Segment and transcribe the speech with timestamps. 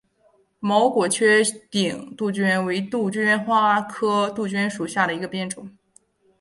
[0.59, 5.69] 毛果缺顶杜鹃为杜鹃花科杜鹃属下的一个变种。